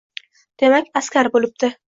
Demak, 0.63 0.89
askar 1.03 1.33
bo'libdi. 1.37 1.75